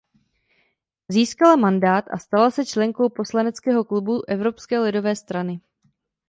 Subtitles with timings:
[1.09, 5.61] Získala mandát a stala se členkou poslaneckého klubu Evropské lidové strany.